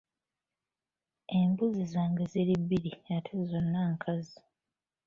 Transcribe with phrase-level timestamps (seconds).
[1.39, 4.39] Embuzi zange ziri bbiri ate zonna nkazi.